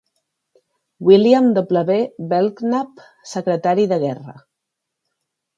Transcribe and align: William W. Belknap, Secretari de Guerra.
William 1.09 1.49
W. 1.61 1.97
Belknap, 2.31 3.05
Secretari 3.35 3.89
de 3.93 4.03
Guerra. 4.07 4.35